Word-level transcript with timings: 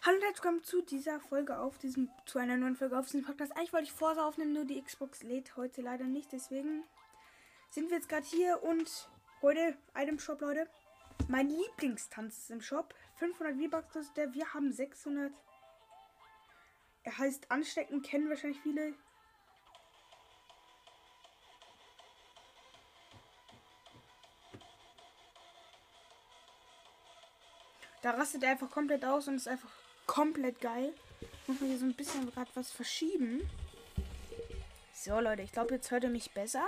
Hallo 0.00 0.16
und 0.16 0.22
herzlich 0.22 0.44
willkommen 0.44 0.62
zu 0.62 0.80
dieser 0.80 1.18
Folge 1.18 1.58
auf 1.58 1.76
diesem, 1.78 2.08
zu 2.24 2.38
einer 2.38 2.56
neuen 2.56 2.76
Folge 2.76 2.96
auf 2.96 3.06
diesem 3.06 3.24
Podcast. 3.24 3.50
Eigentlich 3.56 3.72
wollte 3.72 3.86
ich 3.86 3.92
Forza 3.92 4.24
aufnehmen, 4.28 4.52
nur 4.52 4.64
die 4.64 4.80
Xbox 4.80 5.24
lädt 5.24 5.56
heute 5.56 5.82
leider 5.82 6.04
nicht. 6.04 6.30
Deswegen 6.30 6.84
sind 7.70 7.90
wir 7.90 7.96
jetzt 7.96 8.08
gerade 8.08 8.24
hier 8.24 8.62
und 8.62 9.10
heute 9.42 9.76
Item 9.96 10.20
Shop, 10.20 10.40
Leute. 10.40 10.68
Mein 11.26 11.50
Lieblingstanz 11.50 12.38
ist 12.38 12.50
im 12.52 12.60
Shop. 12.60 12.94
500 13.16 13.56
V-Bucks 13.56 13.92
kostet 13.92 14.16
der. 14.16 14.34
Wir 14.34 14.54
haben 14.54 14.72
600. 14.72 15.32
Er 17.02 17.18
heißt 17.18 17.50
Anstecken, 17.50 18.00
kennen 18.00 18.28
wahrscheinlich 18.28 18.60
viele. 18.60 18.94
Da 28.02 28.12
rastet 28.12 28.44
er 28.44 28.52
einfach 28.52 28.70
komplett 28.70 29.04
aus 29.04 29.26
und 29.26 29.34
ist 29.34 29.48
einfach 29.48 29.87
komplett 30.08 30.60
geil. 30.60 30.92
Muss 31.46 31.60
man 31.60 31.68
hier 31.68 31.78
so 31.78 31.84
ein 31.84 31.94
bisschen 31.94 32.28
gerade 32.32 32.50
was 32.54 32.72
verschieben. 32.72 33.48
So, 34.92 35.20
Leute, 35.20 35.42
ich 35.42 35.52
glaube, 35.52 35.74
jetzt 35.74 35.92
hört 35.92 36.02
ihr 36.02 36.10
mich 36.10 36.32
besser. 36.32 36.66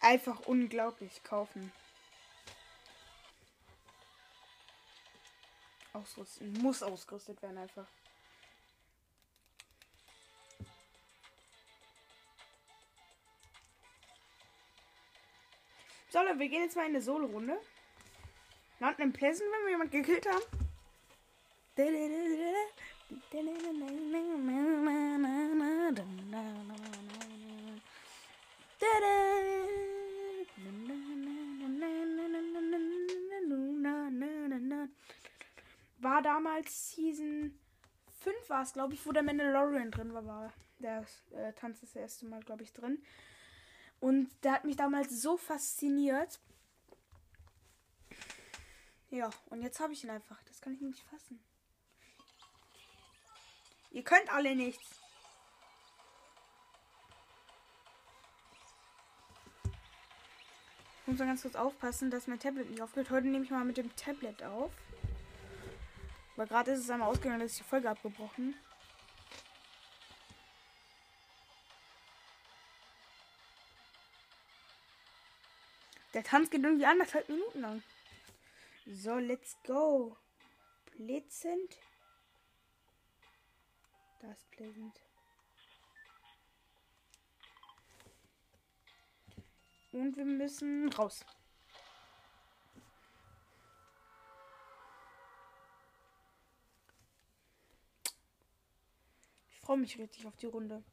Einfach 0.00 0.40
unglaublich 0.40 1.24
kaufen. 1.24 1.72
Ausrüsten. 5.92 6.52
Muss 6.60 6.82
ausgerüstet 6.82 7.40
werden 7.42 7.58
einfach. 7.58 7.86
So, 16.10 16.20
Leute, 16.20 16.38
wir 16.38 16.48
gehen 16.48 16.62
jetzt 16.62 16.76
mal 16.76 16.82
in 16.82 16.90
eine 16.90 17.02
Solo-Runde. 17.02 17.58
Landen 18.80 19.02
im 19.02 19.12
Pleasant, 19.12 19.50
wenn 19.50 19.64
wir 19.64 19.70
jemanden 19.70 20.02
gekillt 20.02 20.26
haben. 20.26 20.42
War 35.98 36.22
damals 36.22 36.90
Season 36.90 37.58
5 38.20 38.50
war 38.50 38.62
es, 38.62 38.72
glaube 38.72 38.94
ich, 38.94 39.04
wo 39.06 39.12
der 39.12 39.22
Mandalorian 39.22 39.90
drin 39.90 40.12
war, 40.14 40.26
war 40.26 40.52
der 40.78 41.04
äh, 41.32 41.52
Tanz 41.54 41.80
das 41.80 41.96
erste 41.96 42.26
Mal, 42.26 42.40
glaube 42.40 42.62
ich, 42.62 42.72
drin. 42.72 43.02
Und 44.00 44.28
der 44.42 44.52
hat 44.52 44.64
mich 44.64 44.76
damals 44.76 45.22
so 45.22 45.36
fasziniert. 45.36 46.40
Ja, 49.14 49.30
und 49.46 49.62
jetzt 49.62 49.78
habe 49.78 49.92
ich 49.92 50.02
ihn 50.02 50.10
einfach. 50.10 50.42
Das 50.42 50.60
kann 50.60 50.74
ich 50.74 50.80
nicht 50.80 51.04
fassen. 51.04 51.38
Ihr 53.92 54.02
könnt 54.02 54.28
alle 54.28 54.56
nichts. 54.56 55.00
Ich 61.00 61.06
muss 61.06 61.18
mal 61.20 61.26
ganz 61.26 61.42
kurz 61.42 61.54
aufpassen, 61.54 62.10
dass 62.10 62.26
mein 62.26 62.40
Tablet 62.40 62.68
nicht 62.68 62.82
aufgeht. 62.82 63.08
Heute 63.10 63.28
nehme 63.28 63.44
ich 63.44 63.52
mal 63.52 63.64
mit 63.64 63.76
dem 63.76 63.94
Tablet 63.94 64.42
auf. 64.42 64.72
Aber 66.34 66.46
gerade 66.46 66.72
ist 66.72 66.80
es 66.80 66.90
einmal 66.90 67.08
ausgegangen, 67.08 67.38
dass 67.38 67.52
ich 67.52 67.58
die 67.58 67.62
Folge 67.62 67.88
abgebrochen. 67.88 68.56
Der 76.14 76.24
Tanz 76.24 76.50
geht 76.50 76.64
irgendwie 76.64 76.86
anderthalb 76.86 77.28
Minuten 77.28 77.60
lang. 77.60 77.82
So, 78.86 79.18
let's 79.18 79.56
go. 79.66 80.16
Blitzend. 80.92 81.78
Das 84.20 84.38
ist 84.38 84.50
Pleasant. 84.50 85.00
Und 89.92 90.16
wir 90.16 90.24
müssen 90.24 90.92
raus. 90.92 91.24
Ich 99.50 99.60
freue 99.60 99.78
mich 99.78 99.98
richtig 99.98 100.26
auf 100.26 100.36
die 100.36 100.46
Runde. 100.46 100.84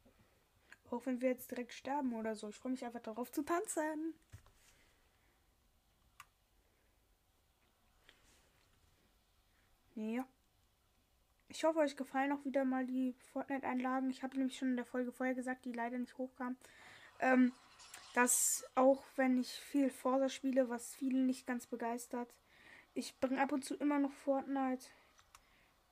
Auch 0.90 1.06
wenn 1.06 1.20
wir 1.20 1.30
jetzt 1.30 1.52
direkt 1.52 1.74
sterben 1.74 2.14
oder 2.14 2.36
so. 2.36 2.48
Ich 2.50 2.56
freue 2.56 2.72
mich 2.72 2.86
einfach 2.86 3.02
darauf 3.02 3.32
zu 3.32 3.44
tanzen. 3.44 4.14
Ja. 10.10 10.26
Ich 11.48 11.64
hoffe, 11.64 11.80
euch 11.80 11.96
gefallen 11.96 12.32
auch 12.32 12.44
wieder 12.46 12.66
mal 12.66 12.86
die 12.86 13.14
Fortnite-Einlagen. 13.34 14.10
Ich 14.10 14.24
habe 14.24 14.38
nämlich 14.38 14.58
schon 14.58 14.70
in 14.70 14.76
der 14.78 14.86
Folge 14.86 15.12
vorher 15.12 15.36
gesagt, 15.36 15.66
die 15.66 15.74
leider 15.74 15.98
nicht 15.98 16.18
hochkam. 16.18 16.56
Ähm, 17.20 17.52
dass 18.14 18.66
auch 18.76 19.04
wenn 19.16 19.38
ich 19.38 19.52
viel 19.52 19.90
Forza 19.90 20.30
spiele, 20.30 20.70
was 20.70 20.96
viele 20.96 21.20
nicht 21.20 21.46
ganz 21.46 21.68
begeistert, 21.68 22.34
ich 22.94 23.18
bringe 23.20 23.42
ab 23.42 23.52
und 23.52 23.64
zu 23.64 23.76
immer 23.76 24.00
noch 24.00 24.12
Fortnite. 24.12 24.86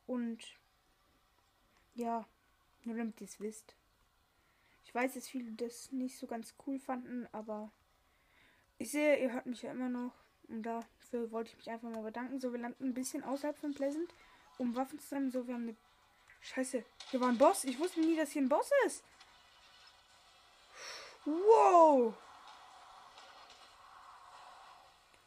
Und 0.08 0.40
ja, 1.94 2.26
nur 2.84 2.96
damit 2.96 3.22
ihr 3.22 3.28
es 3.28 3.40
wisst. 3.40 3.76
Ich 4.86 4.96
weiß, 4.96 5.14
dass 5.14 5.28
viele 5.28 5.52
das 5.52 5.92
nicht 5.92 6.18
so 6.18 6.26
ganz 6.26 6.56
cool 6.66 6.80
fanden, 6.80 7.28
aber 7.32 7.72
ich 8.80 8.92
sehe, 8.92 9.22
ihr 9.22 9.34
hört 9.34 9.46
mich 9.46 9.62
ja 9.62 9.72
immer 9.72 9.90
noch. 9.90 10.14
Und 10.48 10.64
dafür 11.12 11.32
wollte 11.32 11.52
ich 11.52 11.58
mich 11.58 11.70
einfach 11.70 11.90
mal 11.90 12.04
bedanken. 12.04 12.40
So, 12.40 12.52
wir 12.52 12.60
landen 12.60 12.86
ein 12.90 12.94
bisschen 12.94 13.24
außerhalb 13.24 13.58
von 13.58 13.74
Pleasant, 13.74 14.14
um 14.58 14.76
Waffen 14.76 15.00
zu 15.00 15.08
sammeln. 15.08 15.32
So, 15.32 15.48
wir 15.48 15.54
haben 15.56 15.64
eine. 15.64 15.76
Scheiße, 16.42 16.86
hier 17.10 17.20
war 17.20 17.28
ein 17.30 17.38
Boss. 17.38 17.66
Ich 17.66 17.78
wusste 17.80 18.00
nie, 18.00 18.16
dass 18.16 18.32
hier 18.32 18.42
ein 18.42 18.50
Boss 18.50 18.70
ist. 18.86 19.04
Wow. 21.26 22.14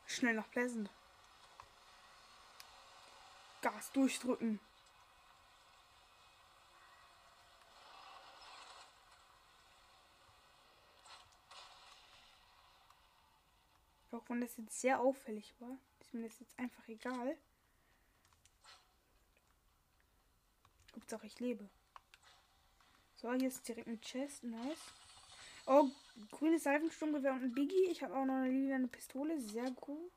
Schnell 0.06 0.34
nach 0.34 0.50
Pleasant. 0.50 0.88
Gas 3.60 3.92
durchdrücken. 3.92 4.58
Auch 14.12 14.28
wenn 14.28 14.42
das 14.42 14.56
jetzt 14.58 14.78
sehr 14.78 15.00
auffällig 15.00 15.54
war, 15.58 15.76
ist 16.00 16.12
mir 16.12 16.28
das 16.28 16.38
jetzt 16.38 16.58
einfach 16.58 16.86
egal. 16.86 17.36
Hauptsache 20.94 21.26
ich 21.26 21.40
lebe. 21.40 21.68
So, 23.16 23.32
hier 23.32 23.48
ist 23.48 23.66
direkt 23.66 23.88
ein 23.88 24.00
Chest. 24.02 24.44
Nice. 24.44 24.78
Oh, 25.64 25.88
grünes 26.30 26.64
Seifensturmgewehr 26.64 27.32
und 27.32 27.42
ein 27.44 27.54
Biggie. 27.54 27.86
Ich 27.90 28.02
habe 28.02 28.14
auch 28.14 28.26
noch 28.26 28.34
eine 28.34 28.50
lila 28.50 28.86
Pistole. 28.86 29.40
Sehr 29.40 29.70
gut. 29.70 30.12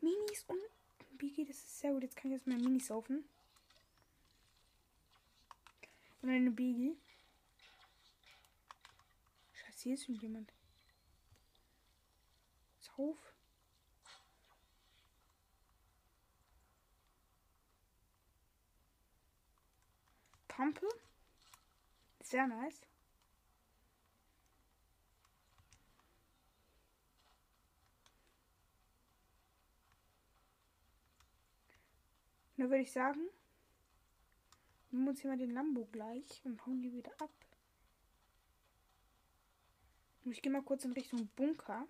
Minis 0.00 0.44
und 0.46 0.60
ein 0.60 1.16
Biggie. 1.18 1.44
Das 1.44 1.56
ist 1.56 1.80
sehr 1.80 1.92
gut. 1.92 2.04
Jetzt 2.04 2.16
kann 2.16 2.30
ich 2.30 2.34
erstmal 2.34 2.58
Minis 2.58 2.86
saufen. 2.86 3.24
Und 6.22 6.30
eine 6.30 6.50
Biggie. 6.52 6.96
Scheiße, 9.54 9.82
hier 9.82 9.94
ist 9.94 10.04
schon 10.04 10.14
jemand. 10.16 10.52
Sauf. 13.00 13.16
Pampe. 20.48 20.86
Sehr 22.20 22.46
nice. 22.46 22.82
Da 32.58 32.64
würde 32.64 32.82
ich 32.82 32.92
sagen, 32.92 33.20
nehmen 34.90 35.04
wir 35.04 35.10
uns 35.10 35.20
hier 35.22 35.30
mal 35.30 35.38
den 35.38 35.52
Lambo 35.52 35.86
gleich 35.86 36.42
und 36.44 36.66
hauen 36.66 36.82
die 36.82 36.92
wieder 36.92 37.12
ab. 37.18 37.30
Ich 40.24 40.42
gehe 40.42 40.52
mal 40.52 40.62
kurz 40.62 40.84
in 40.84 40.92
Richtung 40.92 41.26
Bunker. 41.28 41.86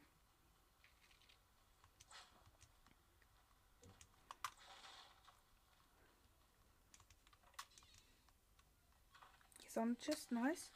Hier 9.70 9.74
ist 9.74 9.78
auch 9.78 9.82
ein 9.82 9.98
Chest, 10.00 10.32
nice. 10.32 10.68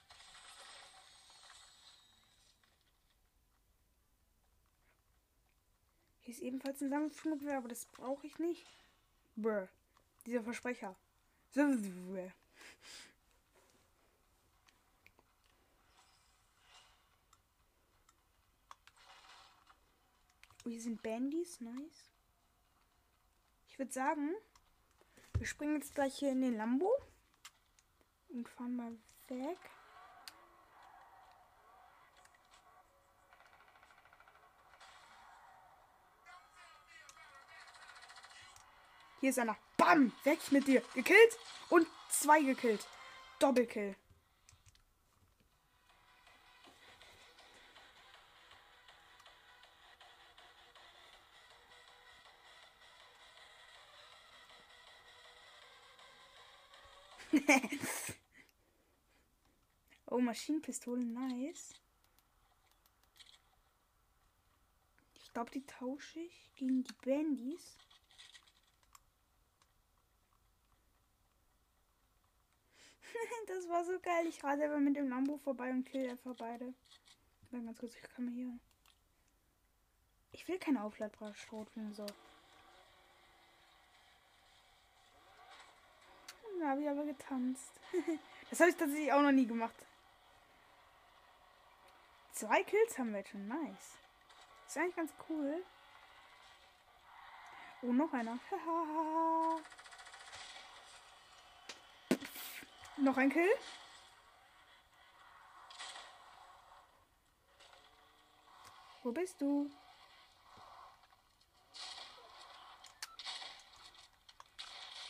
Hier 6.20 6.32
ist 6.32 6.40
ebenfalls 6.40 6.80
ein 6.80 6.90
Sammelfluggewehr, 6.90 7.58
aber 7.58 7.66
das 7.68 7.86
brauche 7.86 8.24
ich 8.24 8.38
nicht. 8.38 8.64
Brr. 9.34 9.68
Dieser 10.26 10.44
Versprecher. 10.44 10.94
Oh, 20.64 20.68
hier 20.68 20.80
sind 20.80 21.02
Bandys, 21.02 21.60
nice. 21.60 22.10
Ich 23.68 23.76
würde 23.76 23.92
sagen, 23.92 24.30
wir 25.36 25.46
springen 25.48 25.74
jetzt 25.74 25.96
gleich 25.96 26.16
hier 26.16 26.30
in 26.30 26.42
den 26.42 26.56
Lambo 26.56 26.92
und 28.34 28.48
fahren 28.48 28.76
mal 28.76 28.92
weg. 29.28 29.58
Hier 39.20 39.30
ist 39.30 39.38
einer. 39.38 39.56
Bam! 39.78 40.12
Weg 40.24 40.52
mit 40.52 40.66
dir. 40.66 40.82
Gekillt 40.94 41.38
und 41.70 41.86
zwei 42.10 42.42
gekillt. 42.42 42.86
Doppelkill. 43.38 43.96
oh, 60.14 60.20
Maschinenpistole, 60.20 61.04
nice. 61.04 61.74
Ich 65.16 65.32
glaube, 65.32 65.50
die 65.50 65.66
tausche 65.66 66.20
ich 66.20 66.52
gegen 66.54 66.84
die 66.84 66.92
Bandys. 67.04 67.76
das 73.48 73.68
war 73.68 73.84
so 73.84 73.98
geil. 73.98 74.28
Ich 74.28 74.44
rase 74.44 74.64
aber 74.66 74.78
mit 74.78 74.94
dem 74.94 75.08
Lambo 75.08 75.36
vorbei 75.38 75.70
und 75.70 75.84
kill 75.84 76.08
einfach 76.08 76.36
beide. 76.36 76.72
Dann 77.50 77.66
ganz 77.66 77.78
kurz, 77.78 77.96
ich 77.96 78.02
kann 78.02 78.26
mal 78.26 78.34
hier. 78.34 78.56
Ich 80.30 80.46
will 80.46 80.60
keine 80.60 80.84
aufladbare 80.84 81.34
Schrotflinte, 81.34 81.94
so. 81.94 82.06
Da 86.60 86.68
habe 86.68 86.82
ich 86.82 86.88
aber 86.88 87.04
getanzt. 87.04 87.72
das 88.50 88.60
habe 88.60 88.70
ich 88.70 88.76
tatsächlich 88.76 89.12
auch 89.12 89.22
noch 89.22 89.32
nie 89.32 89.46
gemacht. 89.46 89.74
Zwei 92.34 92.64
Kills 92.64 92.98
haben 92.98 93.12
wir 93.12 93.18
jetzt 93.20 93.30
schon. 93.30 93.46
Nice. 93.46 93.96
Ist 94.66 94.76
eigentlich 94.76 94.96
ganz 94.96 95.12
cool. 95.28 95.64
Oh, 97.82 97.92
noch 97.92 98.12
einer. 98.12 98.36
noch 102.96 103.16
ein 103.16 103.30
Kill. 103.30 103.48
Wo 109.04 109.12
bist 109.12 109.40
du? 109.40 109.70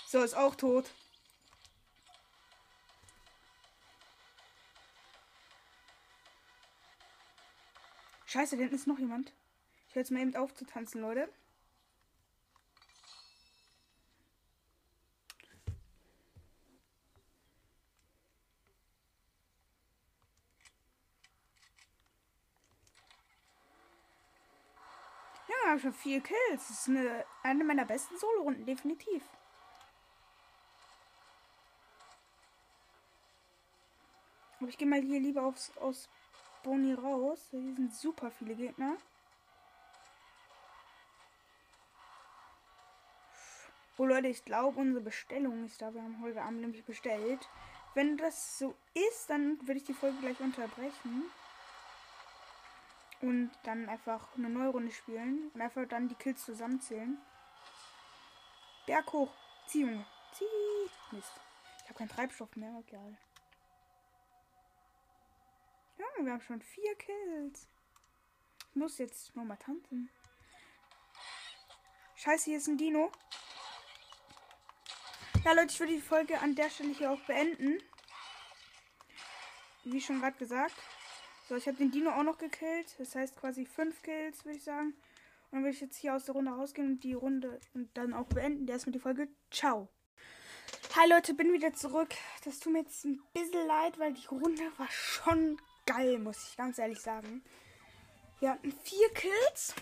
So, 0.08 0.22
ist 0.22 0.34
auch 0.34 0.54
tot. 0.56 0.90
Scheiße, 8.34 8.56
da 8.56 8.62
hinten 8.62 8.74
ist 8.74 8.88
noch 8.88 8.98
jemand. 8.98 9.32
Ich 9.86 9.94
höre 9.94 10.02
jetzt 10.02 10.10
mal 10.10 10.20
eben 10.20 10.34
auf 10.34 10.52
zu 10.56 10.66
tanzen, 10.66 11.00
Leute. 11.00 11.32
Ja, 25.46 25.78
schon 25.78 25.92
vier 25.92 26.20
Kills. 26.20 26.34
Das 26.66 26.70
ist 26.70 26.88
eine, 26.88 27.24
eine 27.44 27.62
meiner 27.62 27.84
besten 27.84 28.18
Solo-Runden, 28.18 28.66
definitiv. 28.66 29.22
Aber 34.58 34.68
ich 34.68 34.76
gehe 34.76 34.88
mal 34.88 35.00
hier 35.00 35.20
lieber 35.20 35.44
aufs, 35.44 35.70
Boni 36.64 36.94
raus. 36.94 37.38
Hier 37.50 37.60
sind 37.60 37.94
super 37.94 38.30
viele 38.32 38.56
Gegner. 38.56 38.96
Oh 43.96 44.06
Leute, 44.06 44.26
ich 44.26 44.44
glaube, 44.44 44.80
unsere 44.80 45.04
Bestellung 45.04 45.64
ist 45.66 45.80
da. 45.80 45.94
Wir 45.94 46.02
haben 46.02 46.20
heute 46.20 46.42
Abend 46.42 46.62
nämlich 46.62 46.84
bestellt. 46.84 47.48
Wenn 47.94 48.16
das 48.16 48.58
so 48.58 48.74
ist, 48.94 49.30
dann 49.30 49.56
würde 49.60 49.78
ich 49.78 49.84
die 49.84 49.94
Folge 49.94 50.18
gleich 50.18 50.40
unterbrechen. 50.40 51.30
Und 53.20 53.52
dann 53.62 53.88
einfach 53.88 54.26
eine 54.36 54.48
neue 54.48 54.70
Runde 54.70 54.90
spielen. 54.90 55.52
Und 55.54 55.60
einfach 55.60 55.86
dann 55.86 56.08
die 56.08 56.16
Kills 56.16 56.44
zusammenzählen. 56.44 57.18
Berg 58.86 59.12
hoch. 59.12 59.32
Zieh, 59.68 59.82
Junge. 59.82 60.04
Zieh. 60.32 60.44
Mist. 61.12 61.40
Ich 61.82 61.84
habe 61.84 61.98
keinen 61.98 62.08
Treibstoff 62.08 62.56
mehr. 62.56 62.82
Egal. 62.88 63.16
Ja, 66.16 66.24
wir 66.24 66.32
haben 66.32 66.40
schon 66.40 66.62
vier 66.62 66.94
Kills. 66.96 67.68
Ich 68.70 68.76
muss 68.76 68.98
jetzt 68.98 69.34
nochmal 69.34 69.58
tanzen. 69.58 70.10
Scheiße, 72.16 72.44
hier 72.46 72.58
ist 72.58 72.68
ein 72.68 72.78
Dino. 72.78 73.10
Ja, 75.44 75.52
Leute, 75.52 75.72
ich 75.72 75.80
würde 75.80 75.92
die 75.92 76.00
Folge 76.00 76.38
an 76.38 76.54
der 76.54 76.70
Stelle 76.70 76.94
hier 76.94 77.10
auch 77.10 77.20
beenden. 77.20 77.82
Wie 79.84 80.00
schon 80.00 80.20
gerade 80.20 80.38
gesagt. 80.38 80.74
So, 81.48 81.56
ich 81.56 81.66
habe 81.66 81.76
den 81.76 81.90
Dino 81.90 82.10
auch 82.10 82.22
noch 82.22 82.38
gekillt. 82.38 82.94
Das 82.98 83.14
heißt 83.14 83.36
quasi 83.36 83.66
fünf 83.66 84.02
Kills, 84.02 84.44
würde 84.44 84.56
ich 84.56 84.64
sagen. 84.64 84.94
Und 85.50 85.52
dann 85.52 85.62
würde 85.62 85.74
ich 85.74 85.80
jetzt 85.80 85.96
hier 85.96 86.14
aus 86.14 86.24
der 86.24 86.34
Runde 86.34 86.52
rausgehen 86.52 86.92
und 86.92 87.04
die 87.04 87.12
Runde 87.12 87.60
und 87.74 87.94
dann 87.96 88.14
auch 88.14 88.26
beenden. 88.26 88.66
Der 88.66 88.76
ist 88.76 88.86
mit 88.86 88.94
die 88.94 89.00
Folge. 89.00 89.28
Ciao. 89.50 89.88
Hi 90.96 91.08
Leute, 91.08 91.34
bin 91.34 91.52
wieder 91.52 91.74
zurück. 91.74 92.14
Das 92.44 92.60
tut 92.60 92.72
mir 92.72 92.80
jetzt 92.80 93.04
ein 93.04 93.20
bisschen 93.34 93.66
leid, 93.66 93.98
weil 93.98 94.14
die 94.14 94.26
Runde 94.26 94.72
war 94.78 94.90
schon 94.90 95.60
geil, 95.86 96.18
muss 96.18 96.48
ich 96.48 96.56
ganz 96.56 96.78
ehrlich 96.78 97.00
sagen. 97.00 97.42
Wir 98.40 98.50
hatten 98.50 98.72
vier 98.72 99.08
Kills. 99.10 99.74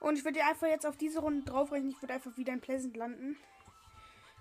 Und 0.00 0.16
ich 0.16 0.24
würde 0.24 0.42
einfach 0.44 0.66
jetzt 0.66 0.86
auf 0.86 0.96
diese 0.96 1.20
Runde 1.20 1.44
draufrechnen. 1.44 1.90
Ich 1.90 2.00
würde 2.00 2.14
einfach 2.14 2.36
wieder 2.36 2.52
in 2.52 2.60
Pleasant 2.60 2.96
landen. 2.96 3.36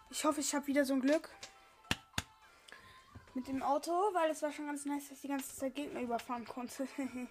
Ich 0.10 0.24
hoffe, 0.24 0.40
ich 0.40 0.56
habe 0.56 0.68
wieder 0.68 0.86
so 0.86 0.94
ein 0.94 1.02
Glück. 1.02 1.30
Mit 3.36 3.48
dem 3.48 3.62
Auto, 3.62 3.92
weil 4.14 4.32
es 4.32 4.42
war 4.42 4.52
schon 4.52 4.66
ganz 4.68 4.86
nice, 4.86 5.10
dass 5.10 5.18
ich 5.18 5.22
die 5.22 5.28
ganze 5.28 5.56
Zeit 5.56 5.76
Gegner 5.76 6.02
überfahren 6.02 6.46
konnte. 6.46 6.88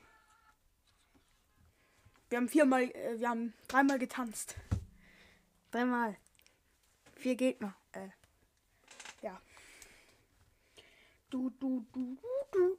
wir 2.28 2.38
haben 2.38 2.48
viermal, 2.48 2.82
äh, 2.82 3.18
wir 3.18 3.28
haben 3.28 3.54
dreimal 3.66 3.98
getanzt. 3.98 4.54
Dreimal. 5.70 6.16
Vier 7.16 7.34
Gegner. 7.34 7.74
Äh, 7.92 8.08
ja. 9.22 9.40
Du, 11.30 11.50
du, 11.60 11.84
du, 11.92 12.16
du, 12.52 12.78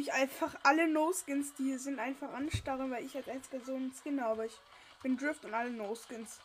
ich 0.00 0.12
einfach 0.12 0.56
alle 0.62 0.88
No-Skins, 0.88 1.54
die 1.54 1.64
hier 1.64 1.78
sind, 1.78 1.98
einfach 1.98 2.32
anstarren, 2.32 2.90
weil 2.90 3.04
ich 3.04 3.16
als 3.16 3.28
einziger 3.28 3.60
so 3.64 3.74
einen 3.74 3.92
Skin 3.92 4.20
habe. 4.20 4.46
Ich 4.46 4.58
bin 5.02 5.16
Drift 5.16 5.44
und 5.44 5.54
alle 5.54 5.70
No-Skins. 5.70 6.40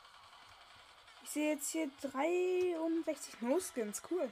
Ich 1.24 1.30
sehe 1.32 1.54
jetzt 1.54 1.72
hier 1.72 1.90
63 2.02 3.42
No-Skins. 3.42 4.04
Cool. 4.10 4.32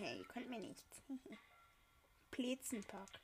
Ihr 0.00 0.24
könnt 0.24 0.50
mir 0.50 0.60
nichts. 0.60 1.02
Plätzenpark. 2.30 3.20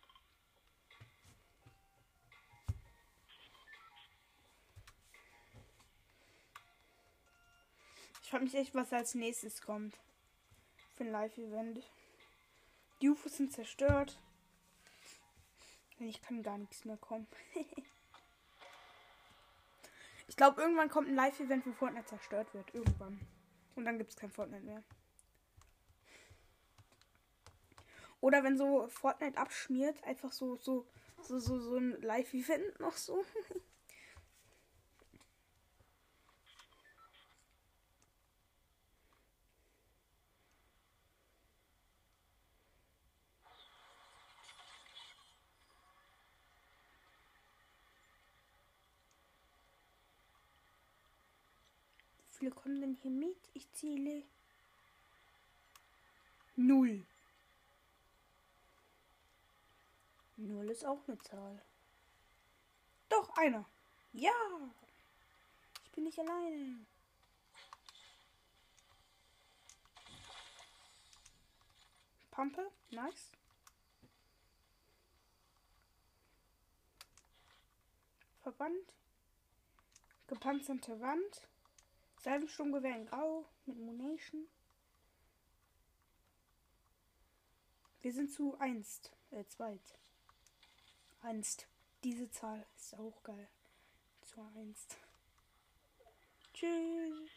Ich 8.22 8.30
frage 8.30 8.44
mich 8.44 8.54
echt, 8.54 8.74
was 8.74 8.92
als 8.92 9.14
nächstes 9.14 9.62
kommt. 9.62 9.98
Für 10.96 11.04
ein 11.04 11.12
Live-Event. 11.12 11.82
Die 13.00 13.08
UFOs 13.08 13.38
sind 13.38 13.54
zerstört. 13.54 14.18
Ich 15.98 16.20
kann 16.20 16.42
gar 16.42 16.58
nichts 16.58 16.84
mehr 16.84 16.98
kommen. 16.98 17.26
ich 20.28 20.36
glaube, 20.36 20.60
irgendwann 20.60 20.90
kommt 20.90 21.08
ein 21.08 21.14
Live-Event, 21.14 21.66
wo 21.66 21.72
Fortnite 21.72 22.06
zerstört 22.06 22.52
wird. 22.52 22.74
Irgendwann. 22.74 23.18
Und 23.76 23.86
dann 23.86 23.96
gibt 23.96 24.10
es 24.10 24.16
kein 24.16 24.30
Fortnite 24.30 24.64
mehr. 24.64 24.82
Oder 28.20 28.42
wenn 28.42 28.58
so 28.58 28.88
Fortnite 28.88 29.38
abschmiert, 29.38 30.02
einfach 30.04 30.32
so, 30.32 30.56
so, 30.56 30.86
so, 31.22 31.38
so, 31.38 31.58
so 31.60 31.76
ein 31.76 32.00
Live-Event 32.02 32.80
noch 32.80 32.96
so. 32.96 33.24
Wie 52.30 52.44
viele 52.44 52.50
kommen 52.52 52.80
denn 52.80 52.94
hier 53.02 53.10
mit? 53.10 53.36
Ich 53.54 53.70
zähle. 53.72 54.22
Null. 56.56 57.04
Null 60.40 60.70
ist 60.70 60.84
auch 60.84 61.00
eine 61.08 61.18
Zahl. 61.18 61.60
Doch, 63.08 63.28
einer. 63.36 63.68
Ja. 64.12 64.30
Ich 65.84 65.90
bin 65.90 66.04
nicht 66.04 66.18
alleine. 66.20 66.86
Pampe, 72.30 72.70
nice. 72.90 73.32
Verband. 78.42 78.94
Gepanzerte 80.28 81.00
Wand. 81.00 81.48
Salvensturmgewehr 82.22 82.94
in 82.94 83.06
Grau 83.06 83.44
mit 83.66 83.76
Munition. 83.76 84.46
Wir 88.02 88.12
sind 88.12 88.30
zu 88.30 88.56
einst, 88.60 89.10
äh, 89.32 89.44
zweit. 89.46 89.98
Einst. 91.20 91.66
Diese 92.04 92.30
Zahl 92.30 92.64
ist 92.76 92.94
auch 92.94 93.22
geil. 93.22 93.48
Zu 94.22 94.40
einst. 94.56 94.96
Tschüss. 96.54 97.30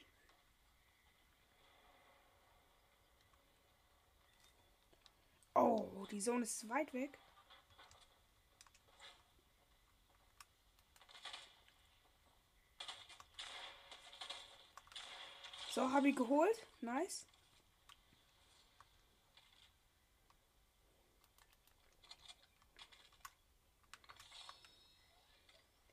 Oh, 5.54 6.06
die 6.10 6.20
Zone 6.20 6.44
ist 6.44 6.68
weit 6.70 6.94
weg. 6.94 7.18
So, 15.70 15.90
habe 15.92 16.10
ich 16.10 16.16
geholt. 16.16 16.68
Nice. 16.82 17.26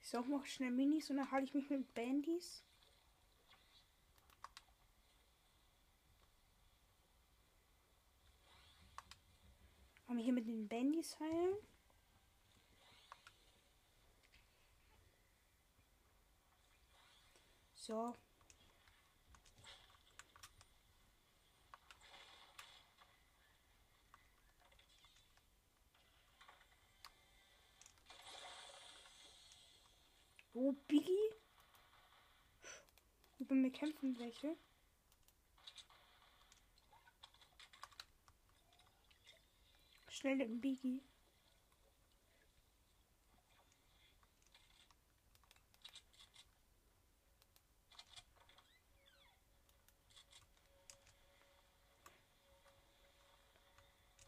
Ich 0.09 0.13
suche 0.13 0.31
noch 0.31 0.47
schnell 0.47 0.71
Minis 0.71 1.11
und 1.11 1.19
dann 1.19 1.31
halte 1.31 1.45
ich 1.45 1.53
mich 1.53 1.69
mit 1.69 1.93
Bandys. 1.93 2.65
Haben 10.07 10.17
wir 10.17 10.25
hier 10.25 10.33
mit 10.33 10.47
den 10.47 10.67
Bandys 10.67 11.21
heilen? 11.21 11.57
So. 17.75 18.17
Wo, 30.61 30.73
Biggie? 30.89 31.31
Über 33.39 33.55
mir 33.55 33.71
kämpfen 33.71 34.19
welche. 34.19 34.57
Schnell 40.09 40.39
den 40.39 40.61
Biggie. 40.61 41.01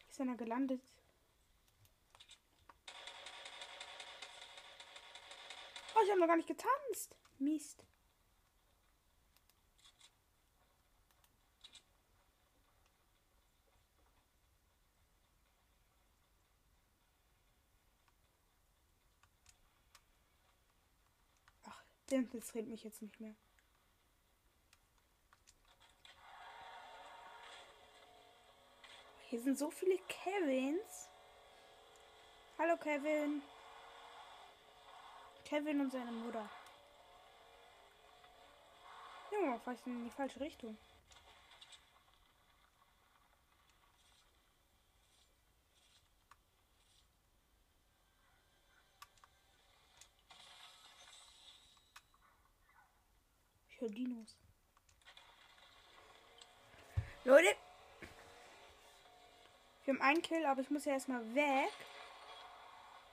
Ist 0.09 0.21
einer 0.21 0.37
gelandet? 0.37 0.81
Oh, 6.01 6.03
ich 6.03 6.09
habe 6.09 6.20
noch 6.20 6.20
gar 6.31 6.37
nicht 6.37 6.47
getanzt. 6.47 7.13
Mist. 7.39 7.83
Ach, 21.63 21.83
der 22.09 22.19
interessiert 22.19 22.67
mich 22.67 22.85
jetzt 22.85 23.01
nicht 23.01 23.19
mehr. 23.19 23.35
Hier 29.27 29.41
sind 29.41 29.57
so 29.57 29.69
viele 29.69 29.97
Kevins. 30.07 31.09
Hallo 32.57 32.77
Kevin. 32.77 33.41
Kevin 35.51 35.81
und 35.81 35.91
seine 35.91 36.13
Mutter. 36.13 36.49
Junge, 39.33 39.59
ich 39.73 39.85
in 39.85 40.05
die 40.05 40.09
falsche 40.09 40.39
Richtung. 40.39 40.77
Ich 53.67 53.81
höre 53.81 53.89
Dinos. 53.89 54.37
Leute. 57.25 57.57
Wir 59.83 59.95
haben 59.95 60.01
einen 60.01 60.21
Kill, 60.21 60.45
aber 60.45 60.61
ich 60.61 60.69
muss 60.69 60.85
ja 60.85 60.93
erstmal 60.93 61.35
weg. 61.35 61.73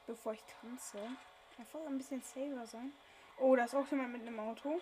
Bevor 0.07 0.35
ich 0.35 0.45
tanze. 0.61 1.00
Einfach 1.58 1.80
ein 1.86 1.98
bisschen 1.98 2.22
safer 2.22 2.66
sein. 2.66 2.92
Oh, 3.38 3.56
da 3.56 3.64
ist 3.64 3.74
auch 3.74 3.86
jemand 3.90 4.12
mit 4.12 4.22
einem 4.22 4.38
Auto. 4.38 4.80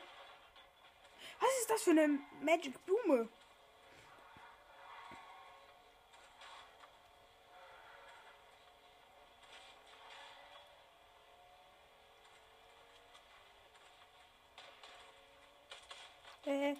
Was 1.40 1.50
ist 1.61 1.71
das 1.71 1.83
für 1.83 1.90
eine 1.90 2.18
Magic 2.42 2.75
Blume? 2.85 3.28
Äh. 16.45 16.76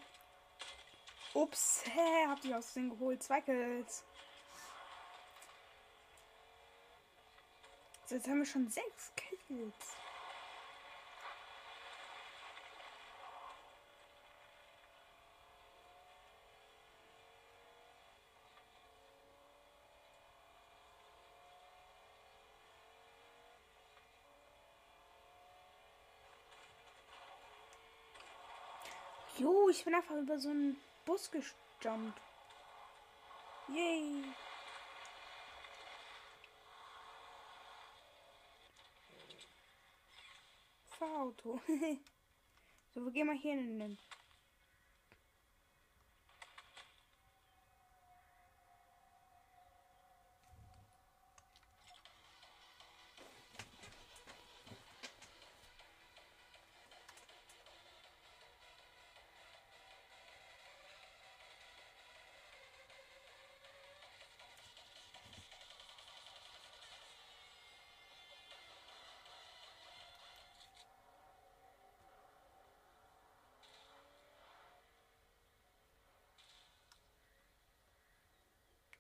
Ups, 1.35 1.85
hä, 1.87 2.27
hab 2.29 2.41
die 2.43 2.55
aus 2.55 2.75
den 2.75 2.91
geholt. 2.91 3.23
Zwei 3.23 3.41
Kills. 3.41 4.05
So, 8.09 8.15
jetzt 8.15 8.29
haben 8.29 8.39
wir 8.39 8.47
schon 8.47 8.69
sechs 8.69 9.13
Kills. 9.17 9.97
Jo, 29.39 29.69
ich 29.69 29.85
bin 29.85 29.95
einfach 29.97 30.15
über 30.15 30.39
so 30.39 30.51
einen 30.51 30.81
Bus 31.05 31.29
gejumpt. 31.31 32.21
Yay. 33.69 34.23
Fahrauto. 40.99 41.61
so, 42.95 43.05
wir 43.05 43.13
gehen 43.13 43.27
mal 43.27 43.37
hier 43.37 43.55
hin. 43.55 43.99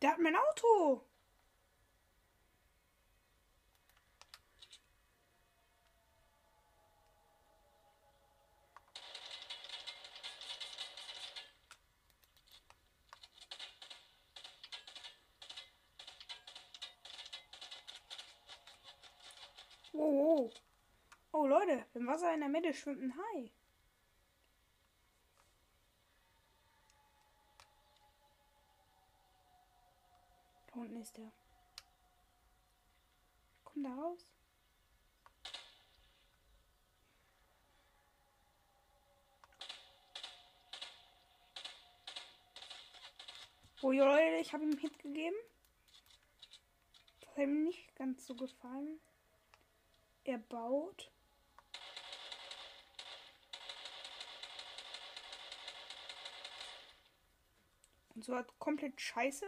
Der 0.06 0.12
hat 0.12 0.20
mein 0.20 0.36
Auto. 0.36 1.02
Wow, 19.92 20.12
wow. 20.12 20.52
Oh 21.32 21.46
Leute, 21.48 21.84
im 21.94 22.06
Wasser 22.06 22.32
in 22.32 22.38
der 22.38 22.48
Mitte 22.48 22.72
schwimmt 22.72 23.02
ein 23.02 23.16
Hai. 23.16 23.50
Ist 31.06 31.16
der. 31.18 31.30
Komm 33.62 33.84
da 33.84 33.94
raus. 33.94 34.26
Oh 43.82 43.92
Leute, 43.92 44.38
ich 44.40 44.52
habe 44.52 44.64
ihm 44.64 44.76
Hit 44.78 44.98
gegeben. 44.98 45.36
Das 47.20 47.30
hat 47.30 47.38
ihm 47.38 47.64
nicht 47.64 47.94
ganz 47.94 48.26
so 48.26 48.34
gefallen. 48.34 48.98
Er 50.25 50.38
baut. 50.38 51.12
Und 58.16 58.25
so 58.25 58.34
hat 58.34 58.58
komplett 58.58 59.00
scheiße. 59.00 59.46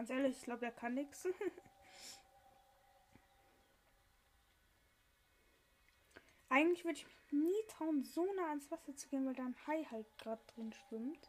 Ganz 0.00 0.08
ehrlich, 0.08 0.34
ich 0.34 0.44
glaube, 0.44 0.64
er 0.64 0.72
kann 0.72 0.94
nichts. 0.94 1.28
Eigentlich 6.48 6.86
würde 6.86 6.96
ich 6.96 7.04
mich 7.04 7.32
nie 7.32 7.62
trauen, 7.68 8.02
so 8.02 8.32
nah 8.32 8.48
ans 8.48 8.70
Wasser 8.70 8.96
zu 8.96 9.10
gehen, 9.10 9.26
weil 9.26 9.34
da 9.34 9.44
ein 9.44 9.54
Hai 9.66 9.84
halt 9.90 10.06
gerade 10.16 10.40
drin 10.54 10.72
schwimmt. 10.72 11.28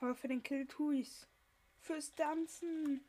Aber 0.00 0.14
für 0.14 0.28
den 0.28 0.42
Kill 0.42 0.66
tue 0.66 0.96
ich's. 0.96 1.26
Fürs 1.80 2.14
Tanzen. 2.14 3.02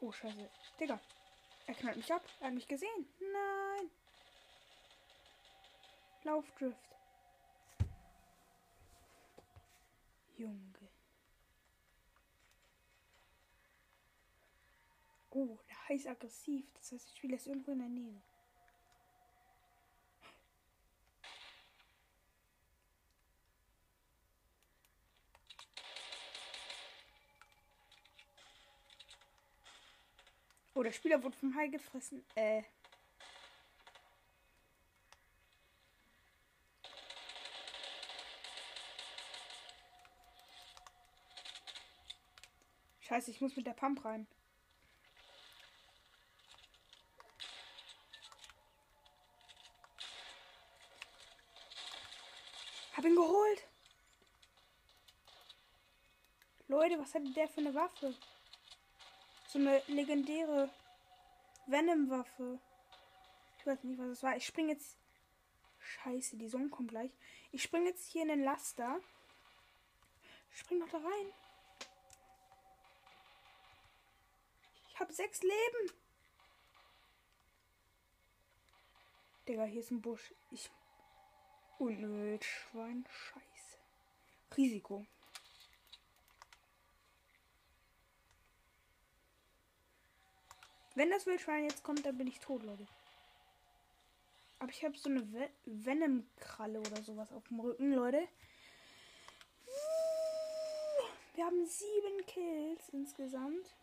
Oh, 0.00 0.12
scheiße. 0.12 0.48
Digga. 0.78 1.00
Er 1.66 1.74
knallt 1.74 1.96
mich 1.96 2.12
ab. 2.12 2.24
Er 2.38 2.46
hat 2.46 2.54
mich 2.54 2.68
gesehen. 2.68 3.08
Nein. 3.18 3.90
Laufdrift. 6.22 6.92
Junge. 10.42 10.72
Oh, 15.30 15.56
der 15.68 15.88
Hai 15.88 15.94
ist 15.94 16.06
aggressiv. 16.08 16.66
Das 16.74 16.90
heißt, 16.90 17.08
ich 17.08 17.16
spiele 17.16 17.34
jetzt 17.34 17.46
irgendwo 17.46 17.70
in 17.70 17.78
der 17.78 17.88
Nähe. 17.88 18.22
Oh, 30.74 30.82
der 30.82 30.92
Spieler 30.92 31.22
wurde 31.22 31.36
vom 31.36 31.54
Hai 31.54 31.68
gefressen. 31.68 32.24
Äh. 32.34 32.64
Scheiße, 43.12 43.30
ich 43.30 43.42
muss 43.42 43.56
mit 43.56 43.66
der 43.66 43.74
Pump 43.74 44.02
rein. 44.06 44.26
Hab 52.96 53.04
ihn 53.04 53.14
geholt. 53.14 53.68
Leute, 56.68 56.98
was 56.98 57.14
hat 57.14 57.20
der 57.36 57.48
für 57.48 57.60
eine 57.60 57.74
Waffe? 57.74 58.16
So 59.48 59.58
eine 59.58 59.82
legendäre 59.88 60.70
Venom-Waffe. 61.66 62.58
Ich 63.58 63.66
weiß 63.66 63.84
nicht, 63.84 63.98
was 63.98 64.06
es 64.06 64.22
war. 64.22 64.38
Ich 64.38 64.46
springe 64.46 64.72
jetzt. 64.72 64.96
Scheiße, 65.80 66.38
die 66.38 66.48
Sonne 66.48 66.70
kommt 66.70 66.88
gleich. 66.88 67.10
Ich 67.50 67.62
springe 67.62 67.90
jetzt 67.90 68.10
hier 68.10 68.22
in 68.22 68.28
den 68.28 68.42
Laster. 68.42 69.00
Spring 70.48 70.80
doch 70.80 70.88
da 70.88 70.96
rein. 70.96 71.41
Ich 74.92 75.00
habe 75.00 75.12
sechs 75.12 75.42
Leben. 75.42 75.92
Digga, 79.48 79.64
hier 79.64 79.80
ist 79.80 79.90
ein 79.90 80.02
Busch. 80.02 80.34
Ich. 80.50 80.70
Und 81.78 82.00
Wildschwein. 82.00 83.06
Scheiße. 83.08 83.78
Risiko. 84.56 85.06
Wenn 90.94 91.10
das 91.10 91.26
Wildschwein 91.26 91.64
jetzt 91.64 91.82
kommt, 91.82 92.04
dann 92.04 92.18
bin 92.18 92.26
ich 92.26 92.38
tot, 92.38 92.62
Leute. 92.62 92.86
Aber 94.58 94.70
ich 94.70 94.84
habe 94.84 94.96
so 94.96 95.08
eine 95.08 95.32
Ve 95.32 95.50
Venom-Kralle 95.64 96.78
oder 96.78 97.02
sowas 97.02 97.32
auf 97.32 97.48
dem 97.48 97.60
Rücken, 97.60 97.94
Leute. 97.94 98.28
Wir 101.34 101.46
haben 101.46 101.66
sieben 101.66 102.26
Kills 102.26 102.90
insgesamt. 102.90 103.74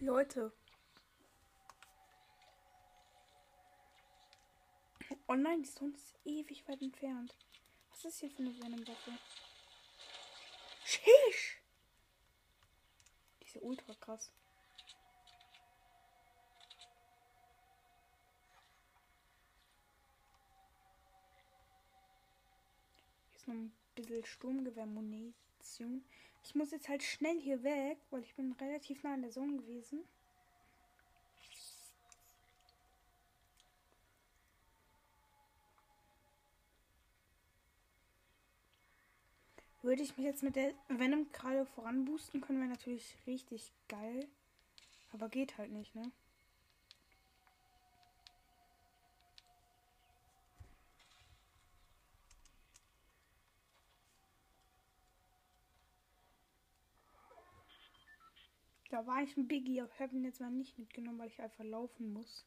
Leute. 0.00 0.50
Oh 5.26 5.34
nein, 5.34 5.62
die 5.62 5.68
Sonne 5.68 5.94
ist 5.94 6.14
ewig 6.24 6.66
weit 6.66 6.80
entfernt. 6.80 7.36
Was 7.90 8.06
ist 8.06 8.20
hier 8.20 8.30
für 8.30 8.38
eine 8.38 8.58
Venom-Waffe? 8.58 9.12
Sheesh. 10.84 11.60
Die 13.40 13.46
ist 13.46 13.56
ja 13.56 13.60
ultra 13.60 13.92
krass. 13.94 14.32
Hier 23.28 23.36
ist 23.36 23.48
noch 23.48 23.54
ein 23.54 23.72
bisschen 23.94 25.49
Sturmgewehrmunition. 25.60 26.04
Ich 26.42 26.54
muss 26.54 26.70
jetzt 26.70 26.88
halt 26.88 27.02
schnell 27.02 27.38
hier 27.40 27.62
weg, 27.62 27.98
weil 28.10 28.22
ich 28.22 28.34
bin 28.34 28.52
relativ 28.52 29.02
nah 29.02 29.14
an 29.14 29.22
der 29.22 29.30
Zone 29.30 29.58
gewesen. 29.58 30.04
Würde 39.82 40.02
ich 40.02 40.16
mich 40.16 40.26
jetzt 40.26 40.42
mit 40.42 40.56
der 40.56 40.74
Venom 40.88 41.30
gerade 41.32 41.64
voranboosten 41.64 42.42
können, 42.42 42.60
wäre 42.60 42.70
natürlich 42.70 43.16
richtig 43.26 43.72
geil. 43.88 44.28
Aber 45.12 45.28
geht 45.28 45.56
halt 45.56 45.72
nicht, 45.72 45.94
ne? 45.94 46.10
Da 58.90 59.06
war 59.06 59.22
ich 59.22 59.36
ein 59.36 59.46
Biggie, 59.46 59.80
aber 59.80 59.90
ich 59.92 60.00
habe 60.00 60.16
ihn 60.16 60.24
jetzt 60.24 60.40
mal 60.40 60.50
nicht 60.50 60.76
mitgenommen, 60.76 61.20
weil 61.20 61.28
ich 61.28 61.40
einfach 61.40 61.64
laufen 61.64 62.12
muss. 62.12 62.44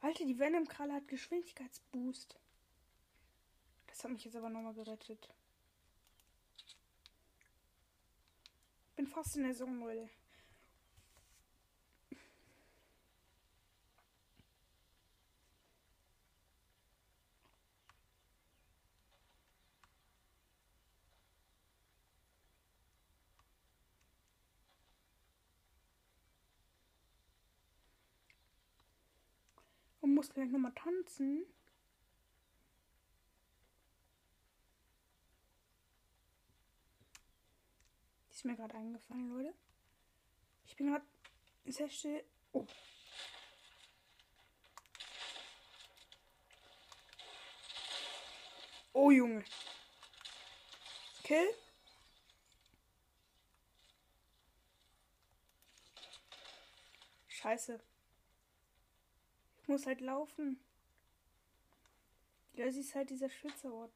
Alter, 0.00 0.24
die 0.24 0.38
Venom-Kralle 0.38 0.94
hat 0.94 1.08
Geschwindigkeitsboost. 1.08 2.38
Das 3.88 4.04
hat 4.04 4.12
mich 4.12 4.24
jetzt 4.24 4.36
aber 4.36 4.48
nochmal 4.48 4.74
gerettet. 4.74 5.28
Bin 8.94 9.08
fast 9.08 9.36
in 9.36 9.42
der 9.42 9.54
Zone, 9.54 9.76
Leute. 9.76 10.08
muss 30.18 30.34
gleich 30.34 30.50
nochmal 30.50 30.74
tanzen. 30.74 31.46
Ist 38.28 38.44
mir 38.44 38.56
gerade 38.56 38.74
eingefallen, 38.74 39.28
Leute. 39.28 39.54
Ich 40.66 40.74
bin 40.74 40.88
gerade 40.88 41.06
sehr 41.66 41.88
still. 41.88 42.24
Oh. 42.50 42.66
Oh, 48.94 49.12
Junge. 49.12 49.44
Kill. 51.22 51.48
Scheiße. 57.28 57.80
Muss 59.68 59.86
halt 59.86 60.00
laufen. 60.00 60.58
Ja, 62.54 62.72
sie 62.72 62.80
ist 62.80 62.94
halt 62.94 63.10
dieser 63.10 63.28
Schwitzerort. 63.28 63.92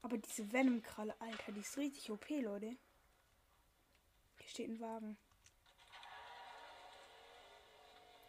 Aber 0.00 0.16
diese 0.16 0.52
Venom-Kralle, 0.52 1.20
Alter, 1.20 1.50
die 1.50 1.60
ist 1.60 1.76
richtig 1.76 2.08
OP, 2.12 2.30
Leute. 2.30 2.76
Hier 4.38 4.48
steht 4.48 4.70
ein 4.70 4.80
Wagen. 4.80 5.18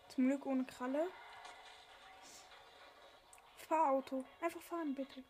Zum 0.08 0.28
Glück 0.28 0.48
ohne 0.48 0.66
Kralle. 0.66 1.08
Fahrauto. 3.68 4.26
Einfach 4.42 4.62
fahren, 4.62 4.96
bitte. 4.96 5.24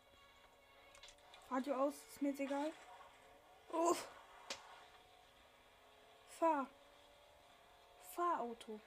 Radio 1.50 1.76
aus, 1.76 1.96
ist 2.08 2.22
mir 2.22 2.30
jetzt 2.30 2.40
egal. 2.40 2.72
Oh. 3.74 3.98
Fahr. 6.30 6.68
Fahrauto. 8.16 8.80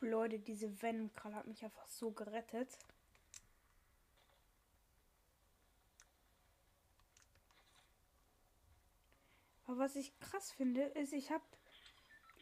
Leute, 0.00 0.38
diese 0.38 0.82
Venom-Kralle 0.82 1.36
hat 1.36 1.46
mich 1.46 1.64
einfach 1.64 1.88
so 1.88 2.10
gerettet. 2.10 2.78
Aber 9.66 9.78
was 9.78 9.96
ich 9.96 10.16
krass 10.20 10.52
finde, 10.52 10.82
ist, 10.82 11.12
ich 11.12 11.30
habe 11.30 11.44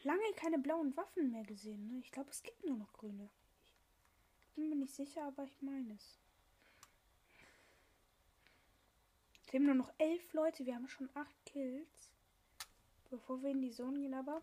lange 0.03 0.21
keine 0.35 0.59
blauen 0.59 0.95
Waffen 0.95 1.31
mehr 1.31 1.43
gesehen. 1.43 1.87
Ne? 1.87 1.99
Ich 1.99 2.11
glaube, 2.11 2.29
es 2.29 2.43
gibt 2.43 2.63
nur 2.65 2.77
noch 2.77 2.93
grüne. 2.93 3.29
Ich 4.41 4.49
bin 4.55 4.69
mir 4.69 4.75
nicht 4.75 4.93
sicher, 4.93 5.23
aber 5.23 5.43
ich 5.43 5.61
meine 5.61 5.93
es. 5.95 6.19
Es 9.45 9.53
haben 9.53 9.65
nur 9.65 9.75
noch 9.75 9.91
elf 9.97 10.33
Leute. 10.33 10.65
Wir 10.65 10.75
haben 10.75 10.87
schon 10.87 11.09
acht 11.15 11.45
Kills. 11.45 12.11
Bevor 13.09 13.41
wir 13.41 13.51
in 13.51 13.61
die 13.61 13.71
Zone 13.71 13.99
gehen, 13.99 14.13
aber. 14.13 14.41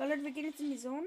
So, 0.00 0.06
Leute, 0.06 0.24
wir 0.24 0.30
gehen 0.30 0.46
jetzt 0.46 0.60
in 0.60 0.70
die 0.70 0.78
Zone. 0.78 1.06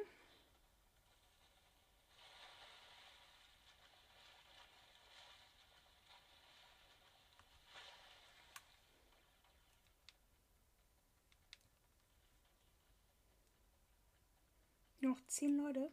Nur 15.02 15.14
noch 15.14 15.26
zehn 15.26 15.58
Leute. 15.58 15.92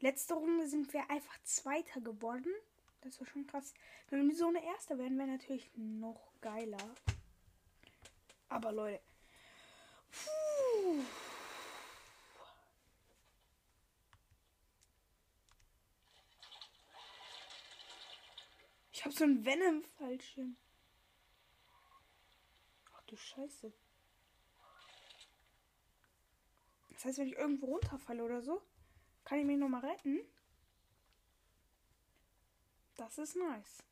Letzte 0.00 0.34
Runde 0.34 0.68
sind 0.68 0.92
wir 0.92 1.08
einfach 1.08 1.42
Zweiter 1.44 2.02
geworden. 2.02 2.52
Das 3.00 3.18
war 3.20 3.26
schon 3.26 3.46
krass. 3.46 3.72
Wenn 4.10 4.18
wir 4.18 4.24
in 4.24 4.30
die 4.32 4.36
Zone 4.36 4.62
Erster 4.62 4.98
werden, 4.98 5.16
wäre 5.16 5.28
natürlich 5.28 5.70
noch 5.76 6.30
geiler. 6.42 6.94
Aber 8.50 8.70
Leute. 8.70 9.00
Puh. 10.10 11.23
Ich 19.04 19.06
hab 19.06 19.18
so 19.18 19.24
einen 19.24 19.44
Venom-Fallschirm. 19.44 20.56
Ach 22.94 23.02
du 23.02 23.14
Scheiße. 23.18 23.70
Das 26.88 27.04
heißt, 27.04 27.18
wenn 27.18 27.26
ich 27.26 27.36
irgendwo 27.36 27.66
runterfalle 27.66 28.24
oder 28.24 28.40
so, 28.40 28.62
kann 29.24 29.40
ich 29.40 29.44
mich 29.44 29.58
nochmal 29.58 29.84
retten. 29.84 30.20
Das 32.96 33.18
ist 33.18 33.36
nice. 33.36 33.82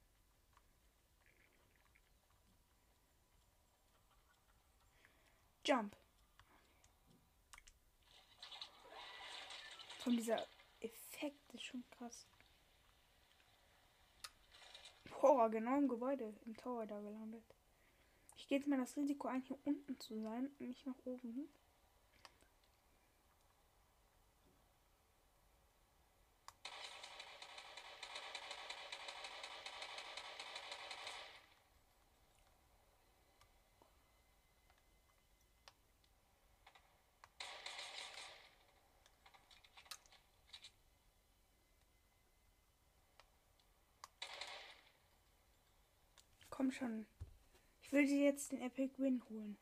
Jump. 5.66 5.94
Von 9.98 10.16
dieser 10.16 10.48
Effekt 10.80 11.52
ist 11.52 11.64
schon 11.64 11.84
krass. 11.98 12.26
Boah, 15.22 15.48
genau 15.48 15.78
im 15.78 15.86
Gebäude, 15.86 16.34
im 16.44 16.56
Tower 16.56 16.84
da 16.84 16.98
gelandet. 16.98 17.44
Ich 18.36 18.48
gehe 18.48 18.58
jetzt 18.58 18.66
mal 18.66 18.76
das 18.76 18.96
Risiko 18.96 19.28
ein, 19.28 19.40
hier 19.42 19.56
unten 19.64 19.96
zu 20.00 20.20
sein 20.20 20.50
und 20.58 20.66
nicht 20.66 20.84
nach 20.84 20.98
oben. 21.04 21.48
Schon. 46.72 47.06
Ich 47.82 47.92
will 47.92 48.06
dir 48.06 48.24
jetzt 48.24 48.50
den 48.50 48.62
Epic 48.62 48.94
Win 48.96 49.22
holen. 49.28 49.58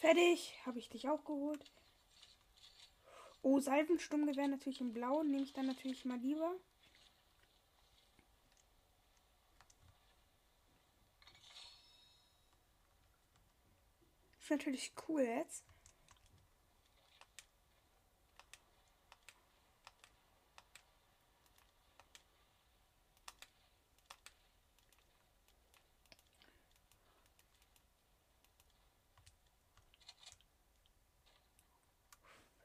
Fertig. 0.00 0.58
Habe 0.66 0.80
ich 0.80 0.88
dich 0.88 1.08
auch 1.08 1.24
geholt. 1.24 1.64
Oh, 3.42 3.60
Salvensturmgewehr 3.60 4.48
natürlich 4.48 4.80
in 4.80 4.92
Blau. 4.92 5.22
Nehme 5.22 5.44
ich 5.44 5.52
dann 5.52 5.66
natürlich 5.66 6.04
mal 6.04 6.18
lieber. 6.18 6.56
Ist 14.48 14.52
natürlich 14.52 14.92
cool 15.06 15.20
jetzt. 15.20 15.62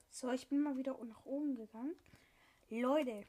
So, 0.09 0.31
ich 0.31 0.47
bin 0.47 0.63
mal 0.63 0.77
wieder 0.77 0.97
nach 1.03 1.25
oben 1.25 1.57
gegangen. 1.57 1.97
Leute. 2.69 3.27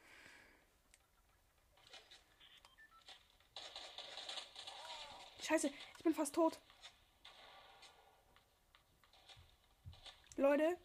Scheiße, 5.43 5.73
ich 5.99 6.05
bin 6.05 6.15
fast 6.15 6.37
tot. 6.37 6.61
Leute. 10.37 10.77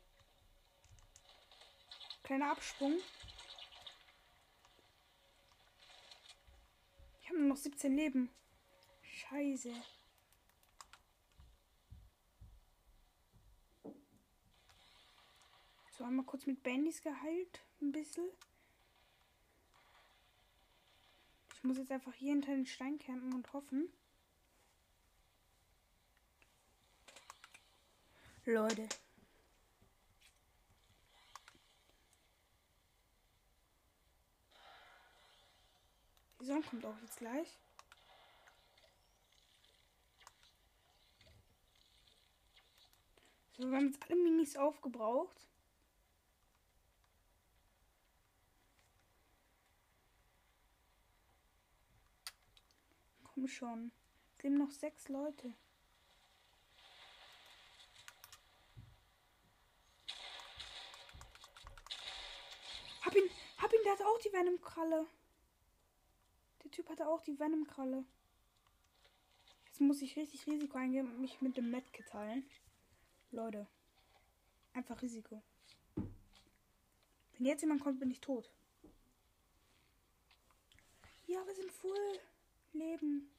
Kleiner 2.22 2.52
Absprung. 2.52 2.94
Ich 7.22 7.30
habe 7.30 7.40
nur 7.40 7.50
noch 7.50 7.58
17 7.58 7.96
Leben. 7.96 8.30
Scheiße. 9.02 9.74
So, 15.98 16.04
einmal 16.04 16.26
kurz 16.26 16.46
mit 16.46 16.62
Bandys 16.62 17.02
geheilt. 17.02 17.62
Ein 17.82 17.92
bisschen. 17.92 18.30
Ich 21.56 21.64
muss 21.64 21.78
jetzt 21.78 21.92
einfach 21.92 22.14
hier 22.14 22.32
hinter 22.32 22.52
den 22.52 22.66
Stein 22.66 23.00
campen 23.00 23.34
und 23.34 23.52
hoffen. 23.52 23.92
Leute. 28.46 28.88
Song 36.50 36.64
kommt 36.64 36.84
auch 36.84 36.98
jetzt 37.04 37.18
gleich. 37.18 37.60
So, 43.56 43.70
wir 43.70 43.78
haben 43.78 43.92
jetzt 43.92 44.02
alle 44.02 44.16
Minis 44.16 44.58
aufgebraucht. 44.58 45.48
Komm 53.26 53.48
schon. 53.48 53.92
Es 54.36 54.44
leben 54.44 54.58
noch 54.58 54.72
sechs 54.72 55.08
Leute. 55.08 55.54
Hab 63.02 63.16
ihn, 63.16 63.30
hab 63.60 63.72
ihn, 63.72 63.80
der 63.84 63.92
hat 63.92 64.02
auch 64.02 64.18
die 64.18 64.34
Venom-Kralle. 64.34 65.06
Der 66.64 66.72
Typ 66.72 66.90
hatte 66.90 67.08
auch 67.08 67.22
die 67.22 67.40
Venom-Kralle. 67.40 68.04
Jetzt 69.66 69.82
muss 69.82 70.02
ich 70.02 70.18
richtig 70.18 70.46
Risiko 70.46 70.78
eingehen 70.78 71.08
und 71.08 71.22
mich 71.22 71.42
mit 71.42 71.56
dem 71.58 71.72
Medkit 71.72 72.08
teilen. 72.08 72.44
Leute. 73.32 73.68
Einfach 74.74 75.02
Risiko. 75.02 75.42
Wenn 75.96 77.46
jetzt 77.46 77.62
jemand 77.62 77.82
kommt, 77.82 78.00
bin 78.00 78.12
ich 78.12 78.20
tot. 78.20 78.52
Ja, 81.28 81.46
wir 81.46 81.56
sind 81.56 81.72
voll 81.72 82.20
Leben. 82.74 83.30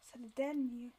Was 0.00 0.12
hatte 0.12 0.30
der 0.30 0.54
denn 0.54 0.68
hier? 0.68 0.92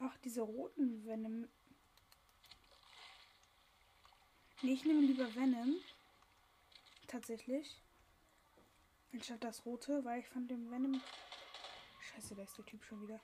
Ach, 0.00 0.18
diese 0.18 0.42
roten 0.42 1.06
Venom. 1.06 1.48
Nee, 4.64 4.74
ich 4.74 4.84
nehme 4.84 5.00
lieber 5.00 5.34
Venom. 5.34 5.74
Tatsächlich. 7.08 7.80
Anstatt 9.12 9.42
das 9.42 9.66
rote, 9.66 10.04
weil 10.04 10.20
ich 10.20 10.28
fand 10.28 10.48
den 10.52 10.70
Venom. 10.70 11.02
Scheiße, 12.00 12.36
da 12.36 12.44
ist 12.44 12.56
der 12.56 12.64
Typ 12.64 12.84
schon 12.84 13.02
wieder. 13.02 13.20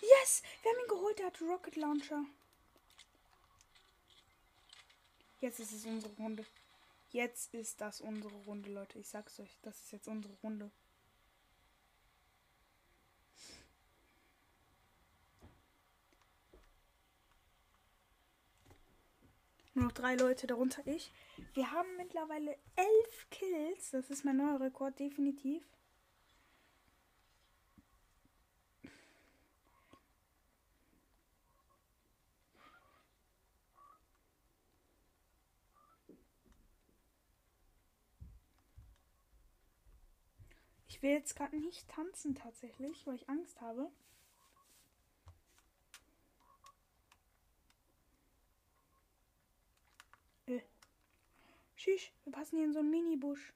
Yes! 0.00 0.44
Wir 0.62 0.70
haben 0.70 0.80
ihn 0.80 0.88
geholt, 0.88 1.18
der 1.18 1.26
hat 1.26 1.42
Rocket 1.42 1.74
Launcher. 1.74 2.24
Jetzt 5.40 5.58
ist 5.58 5.72
es 5.72 5.84
unsere 5.86 6.14
Runde. 6.14 6.46
Jetzt 7.12 7.52
ist 7.52 7.82
das 7.82 8.00
unsere 8.00 8.34
Runde, 8.46 8.72
Leute. 8.72 8.98
Ich 8.98 9.06
sag's 9.06 9.38
euch, 9.38 9.58
das 9.60 9.78
ist 9.82 9.92
jetzt 9.92 10.08
unsere 10.08 10.32
Runde. 10.42 10.70
Nur 19.74 19.84
noch 19.84 19.92
drei 19.92 20.16
Leute, 20.16 20.46
darunter 20.46 20.86
ich. 20.86 21.12
Wir 21.52 21.70
haben 21.70 21.96
mittlerweile 21.98 22.56
elf 22.76 23.30
Kills. 23.30 23.90
Das 23.90 24.08
ist 24.08 24.24
mein 24.24 24.38
neuer 24.38 24.60
Rekord, 24.60 24.98
definitiv. 24.98 25.62
Ich 41.02 41.04
will 41.04 41.14
jetzt 41.14 41.34
gerade 41.34 41.56
nicht 41.56 41.88
tanzen 41.88 42.36
tatsächlich, 42.36 43.04
weil 43.08 43.16
ich 43.16 43.28
Angst 43.28 43.60
habe. 43.60 43.90
Äh. 50.46 50.60
Schisch, 51.74 52.12
wir 52.22 52.32
passen 52.32 52.54
hier 52.58 52.66
in 52.66 52.72
so 52.72 52.78
einen 52.78 52.92
Mini-Busch. 52.92 53.52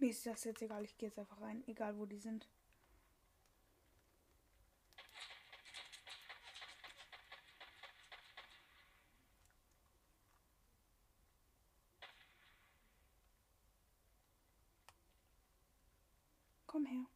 Mir 0.00 0.10
ist 0.10 0.24
das 0.26 0.44
jetzt 0.44 0.62
egal, 0.62 0.84
ich 0.84 0.96
gehe 0.96 1.08
jetzt 1.08 1.18
einfach 1.18 1.40
rein, 1.40 1.64
egal 1.66 1.98
wo 1.98 2.06
die 2.06 2.18
sind. 2.18 2.46
Komm 16.66 16.86
her. 16.86 17.06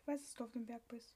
Ich 0.00 0.06
weiß, 0.06 0.22
dass 0.22 0.34
du 0.34 0.44
auf 0.44 0.52
dem 0.52 0.64
Berg 0.64 0.86
bist. 0.88 1.14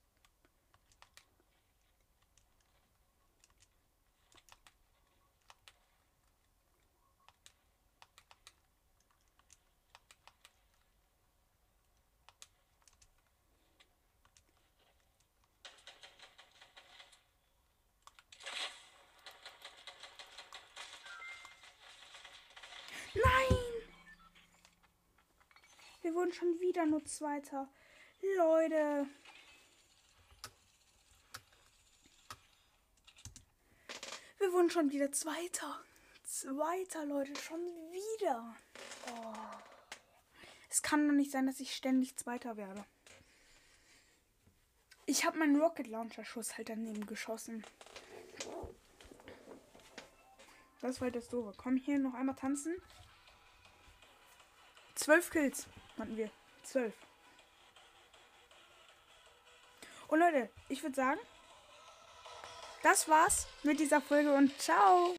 Nein! 23.14 23.56
Wurden 26.28 26.34
schon 26.34 26.60
wieder 26.60 26.84
nur 26.84 27.02
Zweiter. 27.06 27.70
Leute. 28.36 29.06
Wir 34.36 34.52
wurden 34.52 34.68
schon 34.68 34.90
wieder 34.90 35.10
Zweiter. 35.10 35.80
Zweiter, 36.24 37.06
Leute. 37.06 37.34
Schon 37.34 37.60
wieder. 37.60 38.54
Oh. 39.10 39.32
Es 40.68 40.82
kann 40.82 41.08
doch 41.08 41.14
nicht 41.14 41.30
sein, 41.30 41.46
dass 41.46 41.60
ich 41.60 41.74
ständig 41.74 42.18
Zweiter 42.18 42.58
werde. 42.58 42.84
Ich 45.06 45.24
habe 45.24 45.38
meinen 45.38 45.58
Rocket 45.58 45.86
Launcher 45.86 46.26
Schuss 46.26 46.58
halt 46.58 46.68
daneben 46.68 47.06
geschossen. 47.06 47.64
Das 50.82 51.00
war 51.00 51.06
halt 51.06 51.16
das 51.16 51.28
Doofe. 51.28 51.54
Komm 51.56 51.76
hier 51.76 51.98
noch 51.98 52.12
einmal 52.12 52.36
tanzen. 52.36 52.76
Zwölf 54.94 55.30
Kills 55.30 55.66
hatten 55.98 56.16
wir. 56.16 56.30
Zwölf. 56.62 56.94
Und 60.08 60.20
Leute, 60.20 60.50
ich 60.68 60.82
würde 60.82 60.96
sagen, 60.96 61.20
das 62.82 63.08
war's 63.08 63.46
mit 63.62 63.78
dieser 63.80 64.00
Folge 64.00 64.32
und 64.34 64.58
ciao. 64.58 65.06